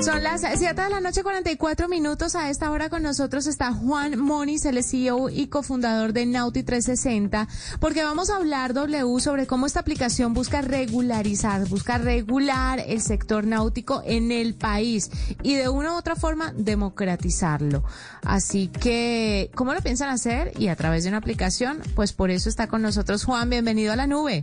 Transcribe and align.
Son 0.00 0.22
las 0.22 0.42
7 0.42 0.80
de 0.82 0.90
la 0.90 1.00
noche, 1.00 1.22
44 1.22 1.88
minutos. 1.88 2.36
A 2.36 2.50
esta 2.50 2.70
hora 2.70 2.90
con 2.90 3.02
nosotros 3.02 3.46
está 3.46 3.72
Juan 3.72 4.18
Moniz, 4.18 4.66
el 4.66 4.84
CEO 4.84 5.30
y 5.30 5.46
cofundador 5.46 6.12
de 6.12 6.26
Nauti 6.26 6.62
360, 6.62 7.48
porque 7.80 8.04
vamos 8.04 8.28
a 8.28 8.36
hablar, 8.36 8.74
W, 8.74 9.20
sobre 9.20 9.46
cómo 9.46 9.64
esta 9.64 9.80
aplicación 9.80 10.34
busca 10.34 10.60
regularizar, 10.60 11.66
busca 11.68 11.96
regular 11.96 12.84
el 12.86 13.00
sector 13.00 13.46
náutico 13.46 14.02
en 14.04 14.32
el 14.32 14.54
país 14.54 15.10
y 15.42 15.54
de 15.54 15.70
una 15.70 15.94
u 15.94 15.96
otra 15.96 16.14
forma 16.14 16.52
democratizarlo. 16.54 17.82
Así 18.22 18.68
que, 18.68 19.50
¿cómo 19.54 19.72
lo 19.72 19.80
piensan 19.80 20.10
hacer? 20.10 20.52
Y 20.58 20.68
a 20.68 20.76
través 20.76 21.04
de 21.04 21.08
una 21.08 21.18
aplicación, 21.18 21.80
pues 21.94 22.12
por 22.12 22.30
eso 22.30 22.50
está 22.50 22.66
con 22.66 22.82
nosotros 22.82 23.24
Juan. 23.24 23.48
Bienvenido 23.48 23.94
a 23.94 23.96
la 23.96 24.06
nube. 24.06 24.42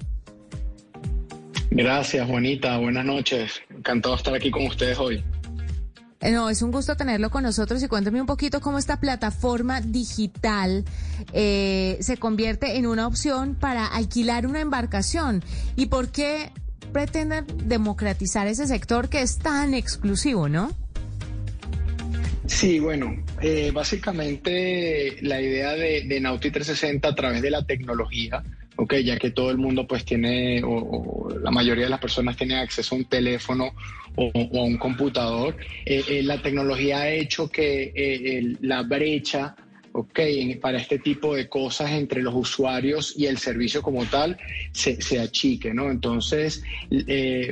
Gracias, 1.70 2.28
Juanita. 2.28 2.78
Buenas 2.80 3.06
noches. 3.06 3.62
Encantado 3.70 4.16
de 4.16 4.18
estar 4.18 4.34
aquí 4.34 4.50
con 4.50 4.66
ustedes 4.66 4.98
hoy. 4.98 5.24
Eh, 6.24 6.32
no, 6.32 6.50
es 6.50 6.62
un 6.62 6.72
gusto 6.72 6.96
tenerlo 6.96 7.30
con 7.30 7.44
nosotros 7.44 7.84
y 7.84 7.90
cuéntame 7.90 8.22
un 8.22 8.28
poquito 8.28 8.62
cómo 8.62 8.78
esta 8.78 8.98
plataforma 8.98 9.82
digital 9.82 10.86
eh, 11.34 11.98
se 12.00 12.16
convierte 12.16 12.78
en 12.78 12.88
una 12.88 13.08
opción 13.08 13.56
para 13.56 13.86
alquilar 13.86 14.48
una 14.48 14.62
embarcación 14.62 15.44
y 15.76 15.88
por 15.88 16.12
qué 16.12 16.52
pretenden 16.94 17.46
democratizar 17.66 18.48
ese 18.48 18.68
sector 18.68 19.10
que 19.10 19.22
es 19.22 19.38
tan 19.38 19.74
exclusivo, 19.74 20.48
¿no? 20.48 20.72
Sí, 22.46 22.80
bueno, 22.80 23.22
eh, 23.42 23.72
básicamente 23.74 25.18
la 25.24 25.42
idea 25.42 25.74
de, 25.74 26.04
de 26.08 26.22
Nauti 26.22 26.52
360 26.52 27.06
a 27.06 27.16
través 27.16 27.42
de 27.42 27.52
la 27.52 27.66
tecnología 27.66 28.42
ok, 28.84 28.96
ya 28.96 29.18
que 29.18 29.32
todo 29.32 29.50
el 29.50 29.58
mundo 29.58 29.88
pues 29.88 30.04
tiene, 30.04 30.62
o, 30.64 31.30
la 31.42 31.52
mayoría 31.52 31.86
de 31.86 31.90
las 31.90 32.00
personas 32.00 32.36
tienen 32.36 32.58
acceso 32.58 32.96
a 32.96 32.98
un 32.98 33.06
teléfono 33.06 33.74
o, 34.16 34.32
a 34.36 34.64
un 34.64 34.78
computador, 34.78 35.56
eh, 35.86 36.04
eh, 36.08 36.24
la 36.24 36.42
tecnología 36.42 37.02
ha 37.02 37.10
hecho 37.10 37.50
que 37.50 37.92
eh, 37.96 38.56
la 38.62 38.84
brecha 38.84 39.56
para 40.60 40.80
este 40.80 40.98
tipo 40.98 41.36
de 41.36 41.48
cosas 41.48 41.92
entre 41.92 42.24
los 42.24 42.34
usuarios 42.34 43.14
y 43.16 43.28
el 43.28 43.38
servicio 43.38 43.84
como 43.84 44.06
tal 44.06 44.40
se, 44.72 45.20
achique, 45.20 45.72
¿no? 45.72 45.92
Entonces, 45.92 46.64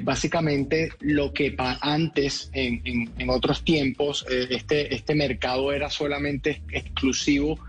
básicamente 0.02 0.90
lo 1.02 1.32
que 1.34 1.56
antes, 1.82 2.50
en 2.52 3.30
otros 3.30 3.64
tiempos, 3.64 4.26
este, 4.28 4.96
este 4.96 5.14
mercado 5.14 5.72
era 5.72 5.92
solamente 5.92 6.64
exclusivo 6.72 7.60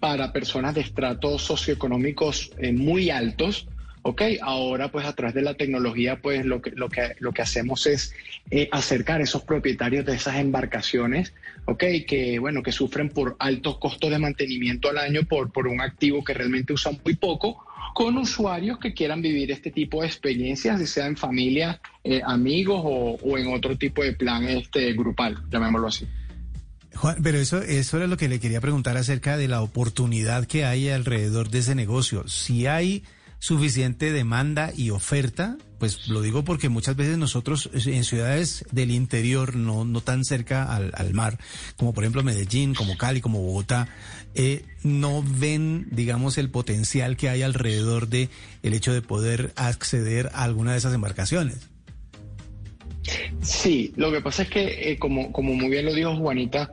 para 0.00 0.32
personas 0.32 0.74
de 0.74 0.82
estratos 0.82 1.42
socioeconómicos 1.42 2.52
eh, 2.58 2.72
muy 2.72 3.10
altos. 3.10 3.66
Ok, 4.02 4.22
ahora 4.40 4.92
pues 4.92 5.04
a 5.04 5.14
través 5.14 5.34
de 5.34 5.42
la 5.42 5.54
tecnología 5.54 6.20
pues 6.22 6.44
lo 6.44 6.62
que, 6.62 6.70
lo 6.70 6.88
que, 6.88 7.16
lo 7.18 7.32
que 7.32 7.42
hacemos 7.42 7.86
es 7.86 8.14
eh, 8.52 8.68
acercar 8.70 9.20
a 9.20 9.24
esos 9.24 9.42
propietarios 9.42 10.06
de 10.06 10.14
esas 10.14 10.36
embarcaciones, 10.36 11.34
ok, 11.64 11.82
que 12.06 12.38
bueno, 12.38 12.62
que 12.62 12.70
sufren 12.70 13.08
por 13.08 13.34
altos 13.40 13.78
costos 13.78 14.10
de 14.10 14.20
mantenimiento 14.20 14.88
al 14.88 14.98
año 14.98 15.22
por, 15.24 15.50
por 15.50 15.66
un 15.66 15.80
activo 15.80 16.22
que 16.22 16.34
realmente 16.34 16.72
usan 16.72 17.00
muy 17.04 17.16
poco, 17.16 17.66
con 17.96 18.16
usuarios 18.18 18.78
que 18.78 18.92
quieran 18.92 19.22
vivir 19.22 19.50
este 19.50 19.70
tipo 19.70 20.02
de 20.02 20.06
experiencias, 20.06 20.78
ya 20.78 20.86
sea 20.86 21.06
en 21.06 21.16
familia, 21.16 21.80
eh, 22.04 22.20
amigos 22.24 22.82
o, 22.84 23.18
o, 23.20 23.38
en 23.38 23.48
otro 23.48 23.76
tipo 23.76 24.04
de 24.04 24.12
plan 24.12 24.44
este, 24.44 24.92
grupal, 24.92 25.38
llamémoslo 25.50 25.88
así. 25.88 26.06
Juan, 26.96 27.18
pero 27.22 27.38
eso, 27.38 27.62
eso 27.62 27.96
era 27.96 28.06
lo 28.06 28.16
que 28.16 28.28
le 28.28 28.40
quería 28.40 28.60
preguntar 28.60 28.96
acerca 28.96 29.36
de 29.36 29.48
la 29.48 29.62
oportunidad 29.62 30.46
que 30.46 30.64
hay 30.64 30.88
alrededor 30.88 31.50
de 31.50 31.58
ese 31.60 31.74
negocio. 31.74 32.26
Si 32.28 32.66
hay 32.66 33.04
suficiente 33.38 34.12
demanda 34.12 34.72
y 34.74 34.90
oferta, 34.90 35.56
pues 35.78 36.08
lo 36.08 36.22
digo 36.22 36.44
porque 36.44 36.68
muchas 36.68 36.96
veces 36.96 37.18
nosotros 37.18 37.70
en 37.74 38.04
ciudades 38.04 38.64
del 38.72 38.90
interior, 38.90 39.56
no, 39.56 39.84
no 39.84 40.00
tan 40.00 40.24
cerca 40.24 40.64
al, 40.74 40.92
al 40.94 41.12
mar, 41.12 41.38
como 41.76 41.92
por 41.92 42.04
ejemplo 42.04 42.22
Medellín, 42.22 42.74
como 42.74 42.96
Cali, 42.96 43.20
como 43.20 43.42
Bogotá, 43.42 43.88
eh, 44.34 44.64
no 44.82 45.22
ven, 45.22 45.88
digamos, 45.90 46.38
el 46.38 46.50
potencial 46.50 47.16
que 47.16 47.28
hay 47.28 47.42
alrededor 47.42 48.08
de 48.08 48.28
el 48.62 48.74
hecho 48.74 48.92
de 48.92 49.02
poder 49.02 49.52
acceder 49.56 50.30
a 50.32 50.44
alguna 50.44 50.72
de 50.72 50.78
esas 50.78 50.94
embarcaciones. 50.94 51.68
Sí, 53.40 53.92
lo 53.96 54.10
que 54.10 54.20
pasa 54.20 54.42
es 54.42 54.50
que, 54.50 54.90
eh, 54.90 54.98
como, 54.98 55.30
como 55.30 55.54
muy 55.54 55.70
bien 55.70 55.86
lo 55.86 55.94
dijo 55.94 56.16
Juanita, 56.16 56.70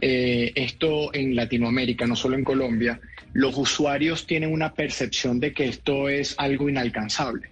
eh, 0.00 0.52
esto 0.54 1.14
en 1.14 1.34
Latinoamérica, 1.34 2.06
no 2.06 2.16
solo 2.16 2.36
en 2.36 2.44
Colombia, 2.44 3.00
los 3.32 3.56
usuarios 3.56 4.26
tienen 4.26 4.52
una 4.52 4.74
percepción 4.74 5.40
de 5.40 5.52
que 5.52 5.66
esto 5.68 6.08
es 6.08 6.34
algo 6.38 6.68
inalcanzable, 6.68 7.50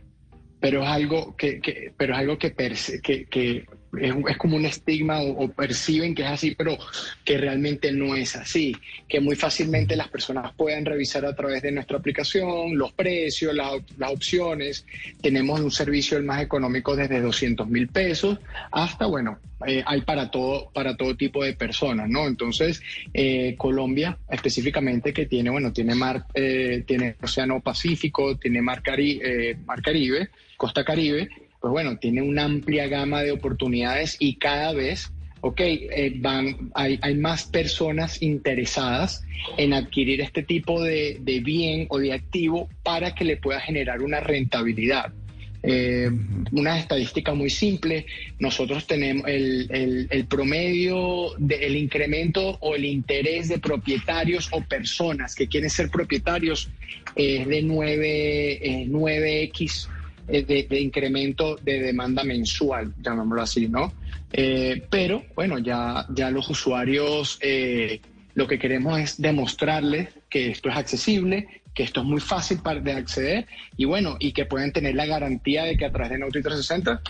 pero 0.60 0.82
es 0.82 0.88
algo 0.88 1.37
que, 1.37 1.60
que 1.60 1.93
pero 1.97 2.15
es 2.15 2.19
algo 2.21 2.38
que, 2.38 2.55
que, 2.55 3.27
que 3.27 3.66
es, 4.00 4.37
como 4.37 4.56
un 4.56 4.66
estigma 4.66 5.21
o, 5.21 5.49
perciben 5.49 6.15
que 6.15 6.22
es 6.22 6.28
así, 6.28 6.55
pero 6.55 6.77
que 7.25 7.38
realmente 7.38 7.93
no 7.93 8.15
es 8.15 8.37
así, 8.37 8.77
que 9.09 9.21
muy 9.21 9.37
fácilmente 9.37 9.97
las 9.97 10.09
personas 10.09 10.53
pueden 10.55 10.84
revisar 10.84 11.25
a 11.25 11.34
través 11.34 11.62
de 11.62 11.72
nuestra 11.72 11.99
aplicación 11.99 12.77
los 12.77 12.93
precios, 12.93 13.55
las, 13.55 13.71
opciones. 14.10 14.87
Tenemos 15.21 15.60
un 15.60 15.71
servicio 15.71 16.19
el 16.19 16.25
más 16.25 16.43
económico 16.43 16.94
desde 16.94 17.21
200 17.21 17.69
mil 17.69 17.88
pesos 17.88 18.38
hasta, 18.71 19.06
bueno, 19.06 19.38
eh, 19.66 19.82
hay 19.87 20.03
para 20.03 20.31
todo, 20.31 20.71
para 20.72 20.97
todo 20.97 21.16
tipo 21.16 21.43
de 21.43 21.55
personas, 21.55 22.09
¿no? 22.09 22.26
Entonces, 22.26 22.82
eh, 23.12 23.55
Colombia 23.56 24.19
específicamente 24.28 25.12
que 25.12 25.26
tiene, 25.26 25.50
bueno, 25.50 25.72
tiene 25.72 25.94
mar, 25.94 26.26
eh, 26.34 26.84
tiene 26.87 27.16
Océano 27.22 27.61
Pacífico, 27.61 28.37
tiene 28.37 28.61
mar, 28.61 28.82
Cari 28.82 29.21
mar 29.65 29.81
Caribe, 29.81 30.28
Costa 30.56 30.84
Caribe, 30.84 31.28
pues 31.64 31.72
bueno, 31.72 31.97
tiene 31.97 32.20
una 32.20 32.44
amplia 32.44 32.88
gama 32.88 33.22
de 33.22 33.32
oportunidades 33.32 34.19
y 34.19 34.34
cada 34.34 34.75
vez, 34.75 35.10
ok, 35.41 35.60
eh, 35.60 36.12
van, 36.16 36.70
hay, 36.75 36.98
hay, 37.00 37.14
más 37.14 37.44
personas 37.44 38.20
interesadas 38.20 39.25
en 39.56 39.72
adquirir 39.72 40.20
este 40.20 40.42
tipo 40.42 40.82
de, 40.82 41.16
de, 41.22 41.41
bien 41.41 41.86
o 41.88 42.00
de 42.00 42.12
activo 42.12 42.69
para 42.82 43.14
que 43.14 43.25
le 43.25 43.38
pueda 43.38 43.60
generar 43.60 44.02
una 44.02 44.20
rentabilidad. 44.20 45.14
Eh, 45.62 46.10
una 46.52 46.78
estadística 46.78 47.32
muy 47.32 47.48
simple, 47.48 48.04
nosotros 48.38 48.86
tenemos 48.86 49.26
el, 49.26 49.66
el, 49.70 50.06
el 50.10 50.26
promedio 50.26 51.31
del 51.38 51.76
incremento 51.76 52.58
o 52.60 52.75
el 52.75 52.84
interés 52.84 53.48
de 53.48 53.58
propietarios 53.58 54.50
o 54.52 54.60
personas 54.60 55.34
que 55.34 55.48
quieren 55.48 55.70
ser 55.70 55.88
propietarios 55.88 56.69
es 57.16 57.48
de 57.48 57.62
9, 57.62 58.52
eh, 58.52 58.86
9X 58.86 59.88
eh, 60.28 60.66
de, 60.68 60.80
incremento 60.80 61.56
de 61.56 61.80
demanda 61.80 62.24
mensual, 62.24 62.94
llamémoslo 63.00 63.42
así, 63.42 63.68
¿no? 63.68 63.92
Eh, 64.32 64.82
pero 64.90 65.22
bueno, 65.34 65.58
ya, 65.58 66.06
ya 66.14 66.30
los 66.30 66.48
usuarios 66.48 67.38
eh, 67.40 68.00
lo 68.34 68.46
que 68.46 68.58
queremos 68.58 68.98
es 68.98 69.20
demostrarles 69.20 70.08
que 70.28 70.50
esto 70.50 70.68
es 70.68 70.76
accesible, 70.76 71.62
que 71.74 71.82
esto 71.82 72.00
es 72.00 72.06
muy 72.06 72.20
fácil 72.20 72.58
para, 72.58 72.80
de 72.80 72.92
acceder 72.92 73.46
y 73.76 73.84
bueno, 73.84 74.16
y 74.18 74.32
que 74.32 74.44
pueden 74.44 74.72
tener 74.72 74.94
la 74.94 75.06
garantía 75.06 75.64
de 75.64 75.76
que 75.76 75.84
a 75.84 75.92
través 75.92 76.10
de 76.10 76.18
Nauti 76.18 76.42
360 76.42 77.02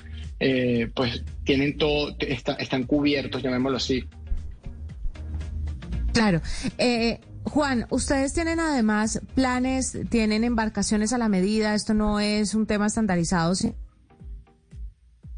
pues 0.94 1.22
tienen 1.44 1.78
todo, 1.78 2.14
están 2.18 2.84
cubiertos, 2.84 3.42
llamémoslo 3.42 3.78
así. 3.78 4.04
Claro. 6.14 6.40
Eh, 6.78 7.18
Juan, 7.44 7.86
ustedes 7.90 8.32
tienen 8.32 8.58
además 8.58 9.20
planes, 9.34 9.96
tienen 10.08 10.44
embarcaciones 10.44 11.12
a 11.12 11.18
la 11.18 11.28
medida, 11.28 11.74
esto 11.74 11.94
no 11.94 12.18
es 12.18 12.54
un 12.54 12.66
tema 12.66 12.86
estandarizado, 12.86 13.54
¿sí? 13.54 13.74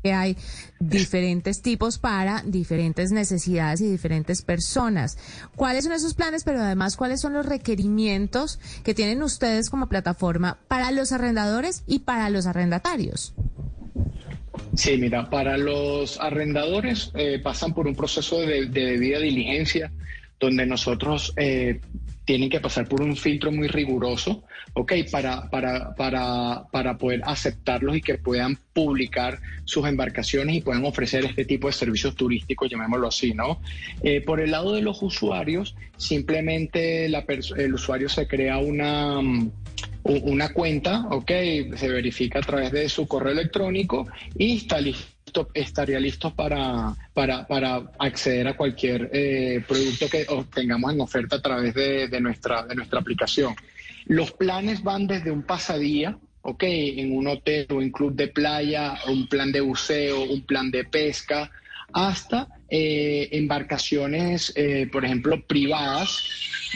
que 0.02 0.12
hay 0.12 0.36
diferentes 0.78 1.62
tipos 1.62 1.98
para 1.98 2.42
diferentes 2.46 3.10
necesidades 3.10 3.80
y 3.80 3.90
diferentes 3.90 4.42
personas. 4.42 5.18
¿Cuáles 5.56 5.82
son 5.82 5.94
esos 5.94 6.14
planes, 6.14 6.44
pero 6.44 6.60
además 6.60 6.96
cuáles 6.96 7.20
son 7.20 7.32
los 7.32 7.44
requerimientos 7.44 8.60
que 8.84 8.94
tienen 8.94 9.20
ustedes 9.24 9.68
como 9.68 9.88
plataforma 9.88 10.58
para 10.68 10.92
los 10.92 11.10
arrendadores 11.10 11.82
y 11.88 12.00
para 12.00 12.30
los 12.30 12.46
arrendatarios? 12.46 13.34
Sí, 14.76 14.96
mira, 14.96 15.28
para 15.28 15.58
los 15.58 16.20
arrendadores 16.20 17.10
eh, 17.14 17.40
pasan 17.42 17.74
por 17.74 17.88
un 17.88 17.96
proceso 17.96 18.40
de, 18.40 18.66
de 18.66 18.84
debida 18.86 19.18
diligencia 19.18 19.90
donde 20.38 20.66
nosotros 20.66 21.32
eh, 21.36 21.80
tienen 22.26 22.50
que 22.50 22.60
pasar 22.60 22.88
por 22.88 23.00
un 23.00 23.16
filtro 23.16 23.52
muy 23.52 23.68
riguroso, 23.68 24.42
¿ok? 24.74 24.92
Para, 25.10 25.48
para, 25.48 25.94
para, 25.94 26.64
para 26.72 26.98
poder 26.98 27.22
aceptarlos 27.24 27.96
y 27.96 28.02
que 28.02 28.18
puedan 28.18 28.58
publicar 28.74 29.40
sus 29.64 29.86
embarcaciones 29.86 30.56
y 30.56 30.60
puedan 30.60 30.84
ofrecer 30.84 31.24
este 31.24 31.44
tipo 31.44 31.68
de 31.68 31.72
servicios 31.72 32.16
turísticos, 32.16 32.68
llamémoslo 32.68 33.08
así, 33.08 33.32
¿no? 33.32 33.60
Eh, 34.02 34.20
por 34.20 34.40
el 34.40 34.50
lado 34.50 34.74
de 34.74 34.82
los 34.82 35.02
usuarios, 35.02 35.76
simplemente 35.96 37.06
el 37.06 37.74
usuario 37.74 38.08
se 38.08 38.26
crea 38.26 38.58
una 38.58 39.20
una 40.08 40.52
cuenta, 40.52 41.06
ok, 41.10 41.30
se 41.74 41.88
verifica 41.88 42.38
a 42.38 42.42
través 42.42 42.70
de 42.70 42.88
su 42.88 43.08
correo 43.08 43.32
electrónico 43.32 44.06
y 44.38 44.56
está 44.56 44.80
listo 44.80 45.15
estaría 45.54 45.98
listo 46.00 46.34
para, 46.34 46.94
para, 47.14 47.46
para 47.46 47.90
acceder 47.98 48.48
a 48.48 48.56
cualquier 48.56 49.10
eh, 49.12 49.62
producto 49.66 50.08
que 50.08 50.26
tengamos 50.54 50.92
en 50.92 51.00
oferta 51.00 51.36
a 51.36 51.42
través 51.42 51.74
de, 51.74 52.08
de, 52.08 52.20
nuestra, 52.20 52.64
de 52.64 52.74
nuestra 52.74 53.00
aplicación. 53.00 53.54
Los 54.06 54.32
planes 54.32 54.82
van 54.82 55.06
desde 55.06 55.30
un 55.30 55.42
pasadía, 55.42 56.16
ok, 56.42 56.62
en 56.62 57.16
un 57.16 57.26
hotel 57.26 57.66
o 57.70 57.82
en 57.82 57.90
club 57.90 58.14
de 58.14 58.28
playa, 58.28 58.98
un 59.08 59.28
plan 59.28 59.50
de 59.50 59.60
buceo, 59.60 60.22
un 60.24 60.42
plan 60.42 60.70
de 60.70 60.84
pesca, 60.84 61.50
hasta 61.92 62.48
eh, 62.68 63.28
embarcaciones, 63.32 64.52
eh, 64.56 64.88
por 64.90 65.04
ejemplo, 65.04 65.40
privadas, 65.46 66.28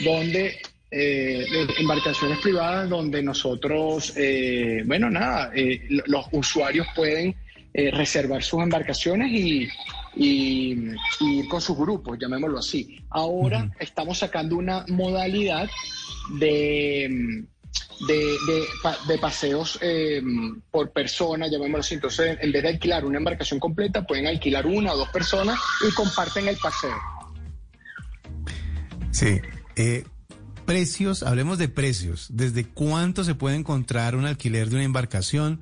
donde 0.03 0.61
eh, 0.89 1.45
embarcaciones 1.77 2.39
privadas 2.39 2.89
donde 2.89 3.21
nosotros, 3.21 4.13
bueno, 4.85 5.09
nada, 5.09 5.51
los 6.07 6.25
usuarios 6.31 6.87
pueden 6.95 7.35
reservar 7.73 8.43
sus 8.43 8.61
embarcaciones 8.61 9.31
y, 9.31 9.69
ir 10.15 11.47
con 11.47 11.61
sus 11.61 11.77
grupos, 11.77 12.17
llamémoslo 12.19 12.59
así. 12.59 12.99
Ahora 13.09 13.71
estamos 13.79 14.17
sacando 14.17 14.57
una 14.57 14.85
modalidad 14.89 15.69
de 16.39 17.45
de, 18.07 19.17
paseos 19.19 19.77
eh, 19.81 20.21
por 20.71 20.91
persona, 20.91 21.47
llamémoslo 21.47 21.79
así. 21.79 21.95
Entonces, 21.95 22.37
en 22.41 22.51
vez 22.51 22.63
de 22.63 22.69
alquilar 22.69 23.05
una 23.05 23.17
embarcación 23.17 23.59
completa, 23.59 24.05
pueden 24.05 24.27
alquilar 24.27 24.65
una 24.65 24.93
o 24.93 24.97
dos 24.97 25.09
personas 25.09 25.59
y 25.87 25.93
comparten 25.93 26.47
el 26.47 26.57
paseo. 26.57 26.95
Sí. 29.11 29.39
Eh, 29.75 30.03
precios, 30.65 31.23
hablemos 31.23 31.57
de 31.57 31.69
precios. 31.69 32.27
¿Desde 32.31 32.65
cuánto 32.65 33.23
se 33.23 33.35
puede 33.35 33.55
encontrar 33.55 34.15
un 34.15 34.25
alquiler 34.25 34.69
de 34.69 34.75
una 34.75 34.85
embarcación? 34.85 35.61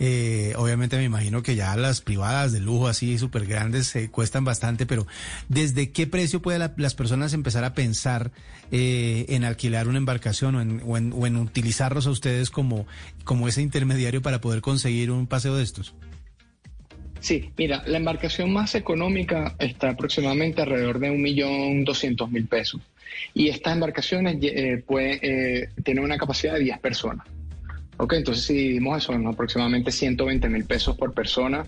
Eh, 0.00 0.54
obviamente 0.56 0.96
me 0.96 1.04
imagino 1.04 1.42
que 1.42 1.54
ya 1.54 1.76
las 1.76 2.00
privadas 2.00 2.52
de 2.52 2.58
lujo 2.58 2.88
así 2.88 3.16
súper 3.16 3.46
grandes 3.46 3.86
se 3.86 4.10
cuestan 4.10 4.44
bastante, 4.44 4.86
pero 4.86 5.06
¿desde 5.48 5.92
qué 5.92 6.08
precio 6.08 6.42
pueden 6.42 6.68
las 6.76 6.94
personas 6.94 7.32
empezar 7.32 7.62
a 7.62 7.74
pensar 7.74 8.32
eh, 8.72 9.26
en 9.28 9.44
alquilar 9.44 9.86
una 9.86 9.98
embarcación 9.98 10.56
o 10.56 10.60
en, 10.60 11.12
o, 11.12 11.26
en, 11.26 11.36
utilizarlos 11.36 12.08
a 12.08 12.10
ustedes 12.10 12.50
como, 12.50 12.86
como 13.22 13.46
ese 13.46 13.62
intermediario 13.62 14.20
para 14.20 14.40
poder 14.40 14.62
conseguir 14.62 15.12
un 15.12 15.28
paseo 15.28 15.56
de 15.56 15.62
estos? 15.62 15.94
Sí, 17.20 17.50
mira, 17.56 17.82
la 17.86 17.96
embarcación 17.96 18.52
más 18.52 18.74
económica 18.74 19.54
está 19.58 19.90
aproximadamente 19.90 20.60
alrededor 20.60 20.98
de 20.98 21.10
un 21.10 21.22
millón 21.22 21.84
doscientos 21.84 22.30
mil 22.30 22.46
pesos. 22.46 22.82
Y 23.32 23.48
estas 23.48 23.74
embarcaciones 23.74 24.36
eh, 24.42 24.82
puede, 24.84 25.70
tienen 25.84 26.04
una 26.04 26.18
capacidad 26.18 26.54
de 26.54 26.60
10 26.60 26.80
personas. 26.80 27.26
Ok, 27.96 28.14
entonces 28.14 28.44
si 28.44 28.54
dividimos 28.54 29.02
eso 29.02 29.12
en 29.12 29.26
aproximadamente 29.26 29.92
120 29.92 30.48
mil 30.48 30.64
pesos 30.64 30.96
por 30.96 31.12
persona, 31.12 31.64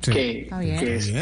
que, 0.00 0.48
que, 0.60 0.94
es, 0.94 1.12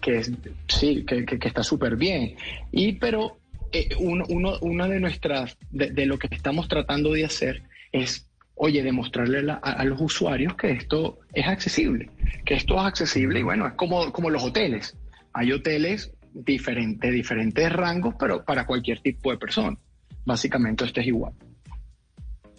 que, 0.00 0.18
es, 0.18 0.32
sí, 0.68 1.04
que, 1.06 1.24
que 1.24 1.48
está 1.48 1.62
súper 1.62 1.96
bien. 1.96 2.34
Y 2.72 2.92
pero 2.92 3.38
eh, 3.74 3.88
uno, 3.98 4.24
uno, 4.28 4.52
una 4.60 4.88
de 4.88 5.00
nuestras, 5.00 5.58
de, 5.72 6.06
lo 6.06 6.16
que 6.16 6.28
estamos 6.30 6.68
tratando 6.68 7.12
de 7.12 7.24
hacer 7.24 7.64
es, 7.90 8.28
oye, 8.54 8.84
demostrarle 8.84 9.50
a, 9.60 9.84
los 9.84 10.00
usuarios 10.00 10.54
que 10.54 10.70
esto 10.70 11.18
es 11.32 11.44
accesible, 11.48 12.08
que 12.44 12.54
esto 12.54 12.76
es 12.76 12.82
accesible 12.82 13.40
y 13.40 13.42
bueno, 13.42 13.66
es 13.66 13.74
como, 13.74 14.12
como 14.12 14.30
los 14.30 14.44
hoteles. 14.44 14.96
Hay 15.32 15.50
hoteles 15.50 16.12
diferentes, 16.32 17.12
diferentes 17.12 17.72
rangos, 17.72 18.14
pero 18.16 18.44
para 18.44 18.64
cualquier 18.64 19.00
tipo 19.00 19.32
de 19.32 19.38
persona. 19.38 19.76
Básicamente 20.24 20.84
esto 20.84 21.00
es 21.00 21.08
igual. 21.08 21.32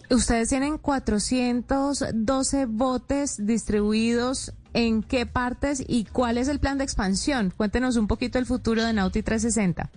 Ustedes 0.10 0.50
tienen 0.50 0.78
412 0.78 2.66
botes 2.66 3.46
distribuidos. 3.46 4.54
¿En 4.74 5.04
qué 5.04 5.25
partes 5.25 5.81
y 5.88 6.04
cuál 6.04 6.38
es 6.38 6.50
el 6.50 6.60
plan 6.60 6.78
de 6.78 6.84
expansión? 6.84 7.54
Cuéntenos 7.56 7.96
un 7.96 8.07
poquito 8.07 8.40
el 8.40 8.46
futuro 8.46 8.84
de 8.84 8.92
Nauti 8.92 9.24
360. 9.24 9.90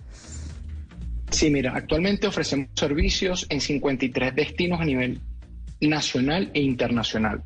Sí, 1.31 1.49
mira, 1.49 1.73
actualmente 1.75 2.27
ofrecemos 2.27 2.69
servicios 2.75 3.45
en 3.49 3.59
53 3.59 4.33
destinos 4.33 4.79
a 4.79 4.85
nivel 4.85 5.19
nacional 5.81 6.49
e 6.53 6.61
internacional. 6.61 7.43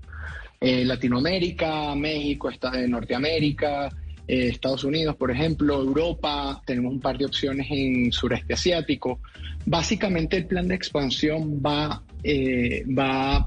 Eh, 0.61 0.85
Latinoamérica, 0.85 1.93
México, 1.95 2.49
de 2.71 2.87
Norteamérica, 2.87 3.89
eh, 4.27 4.47
Estados 4.47 4.83
Unidos, 4.83 5.15
por 5.17 5.31
ejemplo, 5.31 5.81
Europa, 5.81 6.61
tenemos 6.65 6.93
un 6.93 7.01
par 7.01 7.17
de 7.17 7.25
opciones 7.25 7.67
en 7.69 8.11
sureste 8.11 8.53
asiático. 8.53 9.19
Básicamente 9.65 10.37
el 10.37 10.45
plan 10.45 10.67
de 10.67 10.75
expansión 10.75 11.61
va, 11.61 12.01
eh, 12.23 12.85
va, 12.87 13.45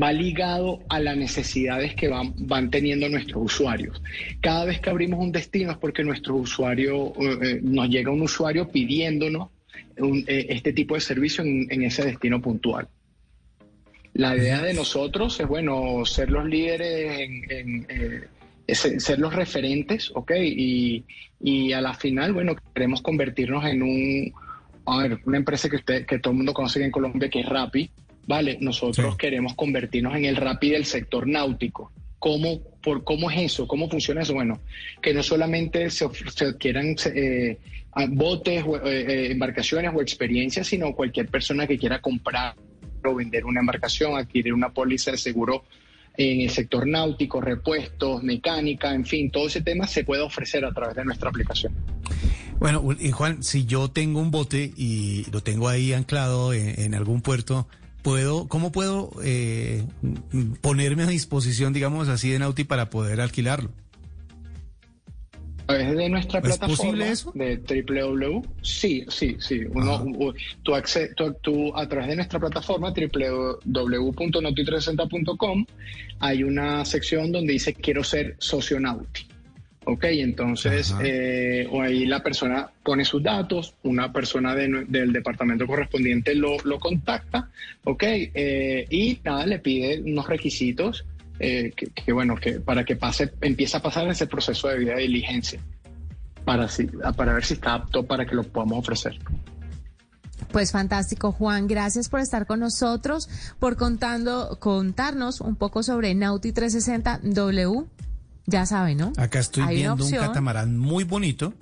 va 0.00 0.12
ligado 0.12 0.80
a 0.90 1.00
las 1.00 1.16
necesidades 1.16 1.94
que 1.94 2.08
van, 2.08 2.34
van 2.36 2.70
teniendo 2.70 3.08
nuestros 3.08 3.42
usuarios. 3.42 4.02
Cada 4.42 4.66
vez 4.66 4.80
que 4.80 4.90
abrimos 4.90 5.18
un 5.18 5.32
destino 5.32 5.72
es 5.72 5.78
porque 5.78 6.04
nuestro 6.04 6.36
usuario, 6.36 7.14
eh, 7.18 7.60
nos 7.62 7.88
llega 7.88 8.10
un 8.10 8.22
usuario 8.22 8.68
pidiéndonos 8.68 9.48
este 10.26 10.72
tipo 10.72 10.94
de 10.94 11.00
servicio 11.00 11.44
en, 11.44 11.82
ese 11.82 12.04
destino 12.04 12.40
puntual. 12.40 12.88
La 14.14 14.36
idea 14.36 14.62
de 14.62 14.72
nosotros 14.74 15.38
es, 15.38 15.46
bueno, 15.46 16.04
ser 16.06 16.30
los 16.30 16.46
líderes 16.46 17.20
en 17.20 17.86
ser 18.68 19.18
los 19.18 19.34
referentes, 19.34 20.10
¿ok? 20.14 20.32
Y, 20.40 21.04
y, 21.40 21.72
a 21.72 21.80
la 21.80 21.94
final, 21.94 22.32
bueno, 22.32 22.54
queremos 22.74 23.02
convertirnos 23.02 23.64
en 23.64 23.82
un, 23.82 24.32
a 24.86 24.98
ver, 24.98 25.20
una 25.26 25.38
empresa 25.38 25.68
que, 25.68 25.76
usted, 25.76 26.06
que 26.06 26.18
todo 26.18 26.32
el 26.32 26.38
mundo 26.38 26.54
conoce 26.54 26.82
en 26.82 26.90
Colombia, 26.90 27.28
que 27.28 27.40
es 27.40 27.48
Rappi, 27.48 27.90
¿vale? 28.26 28.58
Nosotros 28.60 29.16
queremos 29.16 29.54
convertirnos 29.54 30.14
en 30.16 30.24
el 30.24 30.36
Rappi 30.36 30.70
del 30.70 30.84
sector 30.84 31.26
náutico. 31.26 31.92
¿Cómo, 32.18 32.60
por, 32.80 33.02
¿Cómo 33.02 33.30
es 33.30 33.40
eso? 33.40 33.66
¿Cómo 33.66 33.90
funciona 33.90 34.22
eso? 34.22 34.34
Bueno, 34.34 34.60
que 35.00 35.12
no 35.12 35.24
solamente 35.24 35.90
se, 35.90 36.06
se 36.32 36.44
adquieran 36.44 36.94
eh, 37.06 37.58
botes, 38.10 38.62
o, 38.64 38.76
eh, 38.76 39.00
eh, 39.00 39.32
embarcaciones 39.32 39.90
o 39.94 40.00
experiencias, 40.00 40.68
sino 40.68 40.94
cualquier 40.94 41.26
persona 41.26 41.66
que 41.66 41.78
quiera 41.78 42.00
comprar 42.00 42.54
o 43.04 43.14
vender 43.14 43.44
una 43.44 43.60
embarcación, 43.60 44.16
adquirir 44.16 44.54
una 44.54 44.70
póliza 44.70 45.10
de 45.10 45.18
seguro 45.18 45.64
en 46.16 46.40
el 46.42 46.50
sector 46.50 46.86
náutico, 46.86 47.40
repuestos, 47.40 48.22
mecánica, 48.22 48.94
en 48.94 49.04
fin, 49.04 49.30
todo 49.30 49.46
ese 49.46 49.62
tema 49.62 49.86
se 49.86 50.04
puede 50.04 50.22
ofrecer 50.22 50.64
a 50.64 50.72
través 50.72 50.96
de 50.96 51.04
nuestra 51.04 51.30
aplicación. 51.30 51.72
Bueno, 52.58 52.96
y 52.98 53.10
Juan, 53.10 53.42
si 53.42 53.64
yo 53.64 53.88
tengo 53.88 54.20
un 54.20 54.30
bote 54.30 54.72
y 54.76 55.26
lo 55.32 55.42
tengo 55.42 55.68
ahí 55.68 55.92
anclado 55.92 56.52
en, 56.52 56.94
algún 56.94 57.20
puerto, 57.20 57.66
puedo, 58.02 58.46
¿cómo 58.46 58.70
puedo 58.70 59.10
eh, 59.24 59.84
ponerme 60.60 61.02
a 61.02 61.06
disposición, 61.06 61.72
digamos 61.72 62.08
así, 62.08 62.30
de 62.30 62.38
Nauti 62.38 62.64
para 62.64 62.88
poder 62.88 63.20
alquilarlo? 63.20 63.72
A 65.66 65.74
través 65.74 65.96
de 65.96 66.08
nuestra 66.08 66.40
plataforma 66.40 67.04
de 67.34 67.56
www. 67.56 68.42
Sí, 68.62 69.04
sí, 69.08 69.36
sí. 69.38 69.60
Uno, 69.72 70.04
tú, 70.62 70.72
tú, 71.40 71.76
a 71.76 71.88
través 71.88 72.08
de 72.08 72.16
nuestra 72.16 72.40
plataforma 72.40 72.92
www.noti360.com 72.92 75.66
hay 76.20 76.42
una 76.42 76.84
sección 76.84 77.32
donde 77.32 77.54
dice 77.54 77.72
quiero 77.74 78.04
ser 78.04 78.36
socio 78.38 78.78
Nauti. 78.80 79.26
Ok, 79.84 80.04
entonces 80.04 80.94
eh, 81.02 81.68
ahí 81.80 82.06
la 82.06 82.22
persona 82.22 82.70
pone 82.84 83.04
sus 83.04 83.20
datos, 83.20 83.74
una 83.82 84.12
persona 84.12 84.54
del 84.54 85.12
departamento 85.12 85.66
correspondiente 85.66 86.36
lo, 86.36 86.56
lo 86.62 86.78
contacta, 86.78 87.50
ok, 87.82 88.04
eh, 88.04 88.86
y 88.88 89.18
nada, 89.24 89.44
le 89.44 89.58
pide 89.58 90.00
unos 90.02 90.28
requisitos 90.28 91.04
eh, 91.38 91.72
que, 91.72 92.12
bueno, 92.12 92.36
que 92.36 92.60
para 92.60 92.84
que 92.84 92.96
pase, 92.96 93.32
empiece 93.40 93.76
a 93.76 93.82
pasar 93.82 94.08
ese 94.08 94.26
proceso 94.26 94.68
de 94.68 94.78
vida 94.78 94.94
de 94.94 95.02
diligencia 95.02 95.60
para, 96.44 96.68
para 97.16 97.32
ver 97.32 97.44
si 97.44 97.54
está 97.54 97.74
apto 97.74 98.04
para 98.04 98.26
que 98.26 98.34
lo 98.34 98.42
podamos 98.42 98.78
ofrecer. 98.78 99.18
Pues 100.50 100.72
fantástico, 100.72 101.32
Juan. 101.32 101.66
Gracias 101.66 102.08
por 102.08 102.20
estar 102.20 102.46
con 102.46 102.60
nosotros, 102.60 103.28
por 103.58 103.76
contando, 103.76 104.58
contarnos 104.60 105.40
un 105.40 105.56
poco 105.56 105.82
sobre 105.82 106.14
Nauti 106.14 106.52
360W. 106.52 107.86
Ya 108.46 108.66
sabe, 108.66 108.94
¿no? 108.94 109.12
Acá 109.16 109.38
estoy 109.38 109.66
viendo 109.74 110.04
un 110.04 110.10
catamarán 110.10 110.76
muy 110.76 111.04
bonito 111.04 111.54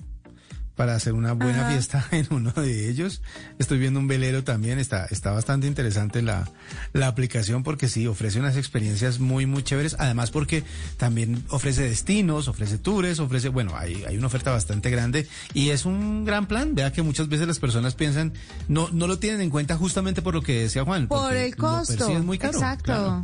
para 0.80 0.94
hacer 0.94 1.12
una 1.12 1.34
buena 1.34 1.68
fiesta 1.68 2.06
en 2.10 2.26
uno 2.30 2.52
de 2.52 2.88
ellos. 2.88 3.20
Estoy 3.58 3.78
viendo 3.78 4.00
un 4.00 4.08
velero 4.08 4.44
también, 4.44 4.78
está, 4.78 5.04
está 5.10 5.30
bastante 5.30 5.66
interesante 5.66 6.22
la, 6.22 6.48
la 6.94 7.06
aplicación 7.06 7.62
porque 7.62 7.86
sí, 7.86 8.06
ofrece 8.06 8.40
unas 8.40 8.56
experiencias 8.56 9.20
muy, 9.20 9.44
muy 9.44 9.62
chéveres, 9.62 9.94
además 9.98 10.30
porque 10.30 10.64
también 10.96 11.44
ofrece 11.50 11.82
destinos, 11.82 12.48
ofrece 12.48 12.78
tours, 12.78 13.20
ofrece, 13.20 13.50
bueno, 13.50 13.76
hay, 13.76 14.04
hay 14.08 14.16
una 14.16 14.28
oferta 14.28 14.52
bastante 14.52 14.88
grande 14.88 15.28
y 15.52 15.68
es 15.68 15.84
un 15.84 16.24
gran 16.24 16.46
plan, 16.46 16.74
vea 16.74 16.90
que 16.92 17.02
muchas 17.02 17.28
veces 17.28 17.46
las 17.46 17.58
personas 17.58 17.94
piensan, 17.94 18.32
no, 18.68 18.88
no 18.90 19.06
lo 19.06 19.18
tienen 19.18 19.42
en 19.42 19.50
cuenta 19.50 19.76
justamente 19.76 20.22
por 20.22 20.32
lo 20.32 20.40
que 20.40 20.62
decía 20.62 20.82
Juan. 20.86 21.08
Por 21.08 21.36
el 21.36 21.56
costo. 21.56 22.08
Es 22.08 22.24
muy 22.24 22.38
caro. 22.38 22.54
Exacto. 22.54 22.84
Claro, 22.84 23.22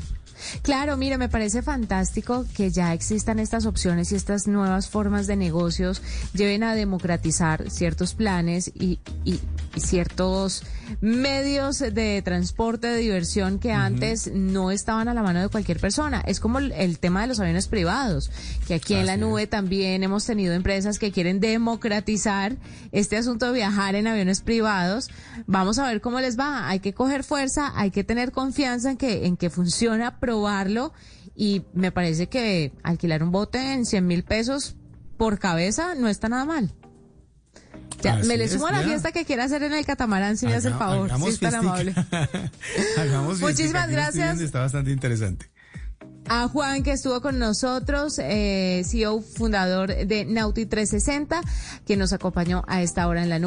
mire, 0.97 1.19
me 1.19 1.29
parece 1.29 1.63
fantástico 1.63 2.45
que 2.55 2.71
ya 2.71 2.93
existan 2.93 3.39
estas 3.39 3.67
opciones 3.67 4.13
y 4.13 4.17
estas 4.17 4.47
nuevas 4.47 4.89
formas 4.89 5.27
de 5.27 5.37
negocios 5.37 6.03
lleven 6.35 6.63
a 6.63 6.75
democratizar 6.75 7.71
ciertos 7.71 8.15
planes 8.15 8.71
y, 8.75 8.99
y, 9.25 9.41
ciertos 9.77 10.63
medios 11.01 11.79
de 11.79 12.23
transporte, 12.23 12.87
de 12.87 12.99
diversión 12.99 13.59
que 13.59 13.73
antes 13.73 14.31
no 14.33 14.71
estaban 14.71 15.09
a 15.09 15.15
la 15.15 15.23
mano 15.23 15.41
de 15.41 15.49
cualquier 15.49 15.79
persona. 15.81 16.23
Es 16.27 16.41
como 16.41 16.59
el, 16.59 16.99
tema 16.99 17.23
de 17.23 17.27
los 17.27 17.41
aviones 17.41 17.69
privados, 17.69 18.31
que 18.67 18.75
aquí 18.75 18.95
en 18.95 19.07
la 19.07 19.17
nube 19.17 19.47
también 19.47 20.03
hemos 20.03 20.25
tenido 20.25 20.55
empresas 20.55 20.99
que 20.99 21.13
quieren 21.13 21.41
democratizar 21.41 22.57
este 22.93 23.17
asunto 23.17 23.47
de 23.47 23.53
viajar 23.53 23.95
en 23.95 24.07
aviones 24.07 24.41
privados. 24.41 25.11
Vamos 25.47 25.79
a 25.79 25.87
ver 25.87 26.01
cómo 26.01 26.21
les 26.21 26.39
va. 26.39 26.69
Hay 26.69 26.81
que 26.81 26.95
coger 26.95 27.25
fuerza, 27.25 27.73
hay 27.75 27.91
que 27.91 28.05
tener 28.05 28.33
confianza 28.33 28.91
en 28.91 28.97
que, 28.97 29.27
en 29.27 29.37
que 29.37 29.51
funciona 29.51 30.19
probarlo 30.27 30.93
y 31.37 31.63
me 31.73 31.93
parece 31.93 32.29
que 32.29 32.73
alquilar 32.83 33.23
un 33.23 33.31
bote 33.31 33.75
en 33.75 33.87
100 33.87 34.05
mil 34.05 34.25
pesos 34.25 34.75
por 35.17 35.39
cabeza 35.39 35.95
no 35.95 36.09
está 36.09 36.29
nada 36.29 36.45
mal. 36.45 36.75
Ya, 38.03 38.17
me 38.17 38.37
le 38.37 38.49
sumo 38.49 38.67
a 38.67 38.73
la 38.73 38.83
fiesta 38.83 39.13
que 39.13 39.25
quiera 39.25 39.45
hacer 39.45 39.63
en 39.63 39.73
el 39.73 39.87
catamarán, 39.87 40.37
si 40.37 40.47
me 40.47 40.55
hace 40.55 40.69
el 40.69 40.75
favor, 40.75 41.11
si 41.17 41.29
es 41.29 41.41
tan 41.41 41.55
amable. 41.55 41.95
Muchísimas 43.41 43.89
gracias. 43.89 44.41
Está 44.41 44.61
bastante 44.61 44.91
interesante. 44.91 45.49
A 46.29 46.49
Juan, 46.49 46.83
que 46.83 46.91
estuvo 46.91 47.21
con 47.21 47.39
nosotros, 47.39 48.19
eh, 48.19 48.83
CEO 48.85 49.21
fundador 49.21 49.95
de 49.95 50.25
Nauti 50.25 50.67
360, 50.67 51.41
que 51.87 51.97
nos 51.97 52.13
acompañó 52.13 52.65
a 52.67 52.83
esta 52.83 53.07
hora 53.07 53.23
en 53.23 53.29
la 53.29 53.39
nube. 53.39 53.45